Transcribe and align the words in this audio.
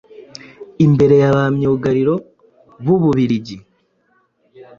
imbere 0.85 1.15
ya 1.21 1.31
ba 1.35 1.43
myugariro 1.55 2.13
b'u 2.83 2.95
Bubiligi 3.01 3.57